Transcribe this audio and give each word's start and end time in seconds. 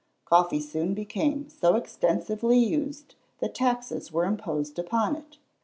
Coffee 0.25 0.59
soon 0.61 0.95
became 0.95 1.47
so 1.47 1.75
extensively 1.75 2.57
used 2.57 3.13
that 3.37 3.53
taxes 3.53 4.11
were 4.11 4.25
imposed 4.25 4.79
upon 4.79 5.15
it. 5.15 5.37